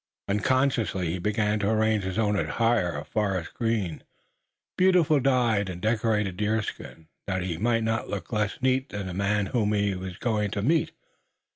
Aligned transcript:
Unconsciously 0.27 1.11
he 1.11 1.19
began 1.19 1.59
to 1.59 1.69
arrange 1.69 2.05
his 2.05 2.17
own 2.17 2.35
attire 2.35 2.89
of 2.89 3.07
forest 3.07 3.53
green, 3.53 4.01
beautifully 4.75 5.19
dyed 5.19 5.69
and 5.69 5.79
decorated 5.79 6.37
deerskin, 6.37 7.07
that 7.27 7.43
he 7.43 7.55
might 7.57 7.83
not 7.83 8.09
look 8.09 8.33
less 8.33 8.57
neat 8.63 8.89
than 8.89 9.05
the 9.05 9.13
man 9.13 9.45
whom 9.53 9.73
he 9.73 9.93
was 9.93 10.17
going 10.17 10.49
to 10.49 10.63
meet. 10.63 10.91